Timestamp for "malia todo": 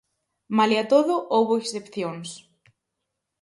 0.57-1.13